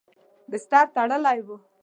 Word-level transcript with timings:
بستر 0.51 0.85
تړلی 0.95 1.39
و. 1.47 1.47